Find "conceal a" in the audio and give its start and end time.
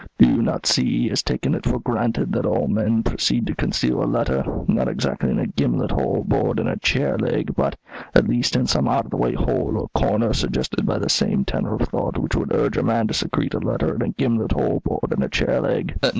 3.53-4.09